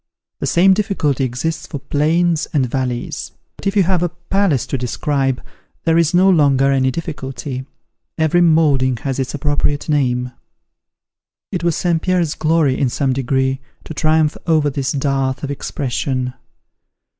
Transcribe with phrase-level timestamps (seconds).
[0.39, 3.33] The same difficulty exists for plains and valleys.
[3.55, 5.43] But if you have a palace to describe,
[5.83, 7.67] there is no longer any difficulty.
[8.17, 10.31] Every moulding has its appropriate name."
[11.51, 12.01] It was St.
[12.01, 16.33] Pierre's glory, in some degree, to triumph over this dearth of expression.